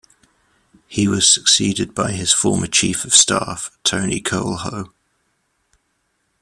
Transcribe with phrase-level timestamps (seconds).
[0.87, 4.93] He was succeeded by his former chief of staff, Tony Coelho.